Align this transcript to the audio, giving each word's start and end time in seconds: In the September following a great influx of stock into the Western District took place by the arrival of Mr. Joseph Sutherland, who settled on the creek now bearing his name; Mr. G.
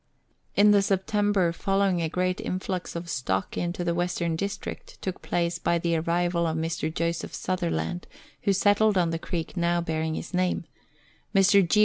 In 0.55 0.71
the 0.71 0.81
September 0.81 1.51
following 1.53 2.01
a 2.01 2.09
great 2.09 2.41
influx 2.41 2.95
of 2.95 3.07
stock 3.07 3.55
into 3.55 3.83
the 3.83 3.93
Western 3.93 4.35
District 4.35 4.99
took 4.99 5.21
place 5.21 5.59
by 5.59 5.77
the 5.77 5.95
arrival 5.95 6.47
of 6.47 6.57
Mr. 6.57 6.91
Joseph 6.91 7.35
Sutherland, 7.35 8.07
who 8.41 8.51
settled 8.51 8.97
on 8.97 9.11
the 9.11 9.19
creek 9.19 9.55
now 9.55 9.79
bearing 9.79 10.15
his 10.15 10.33
name; 10.33 10.65
Mr. 11.35 11.69
G. 11.69 11.79